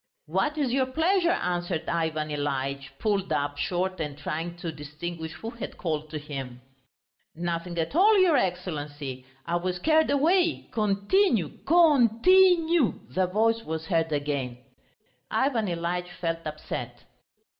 "What 0.25 0.57
is 0.57 0.71
your 0.73 0.87
pleasure?" 0.87 1.29
answered 1.29 1.87
Ivan 1.87 2.31
Ilyitch, 2.31 2.97
pulled 2.97 3.31
up 3.31 3.59
short 3.59 3.99
and 3.99 4.17
trying 4.17 4.57
to 4.57 4.71
distinguish 4.71 5.33
who 5.33 5.51
had 5.51 5.77
called 5.77 6.09
to 6.09 6.17
him. 6.17 6.59
"Nothing 7.35 7.77
at 7.77 7.95
all, 7.95 8.17
your 8.17 8.35
Excellency. 8.35 9.27
I 9.45 9.57
was 9.57 9.77
carried 9.77 10.09
away, 10.09 10.67
continue! 10.71 11.59
Con 11.65 12.19
ti 12.23 12.57
nue!" 12.57 12.99
the 13.09 13.27
voice 13.27 13.61
was 13.63 13.85
heard 13.85 14.11
again. 14.11 14.57
Ivan 15.29 15.67
Ilyitch 15.67 16.09
felt 16.19 16.47
upset. 16.47 17.03